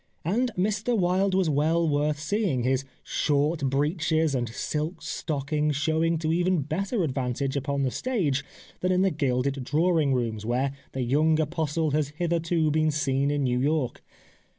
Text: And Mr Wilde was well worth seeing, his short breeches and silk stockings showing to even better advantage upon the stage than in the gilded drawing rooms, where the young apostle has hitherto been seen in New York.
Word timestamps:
And 0.25 0.49
Mr 0.57 0.97
Wilde 0.97 1.35
was 1.35 1.47
well 1.47 1.87
worth 1.87 2.19
seeing, 2.19 2.63
his 2.63 2.85
short 3.03 3.63
breeches 3.69 4.33
and 4.33 4.49
silk 4.49 4.99
stockings 5.03 5.75
showing 5.75 6.17
to 6.17 6.33
even 6.33 6.63
better 6.63 7.03
advantage 7.03 7.55
upon 7.55 7.83
the 7.83 7.91
stage 7.91 8.43
than 8.79 8.91
in 8.91 9.03
the 9.03 9.11
gilded 9.11 9.63
drawing 9.63 10.15
rooms, 10.15 10.43
where 10.43 10.73
the 10.93 11.03
young 11.03 11.39
apostle 11.39 11.91
has 11.91 12.07
hitherto 12.17 12.71
been 12.71 12.89
seen 12.89 13.29
in 13.29 13.43
New 13.43 13.59
York. 13.59 14.03